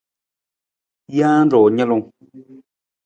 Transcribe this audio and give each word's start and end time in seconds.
Jee 1.15 1.45
ru 1.51 1.61
nalung. 1.75 2.05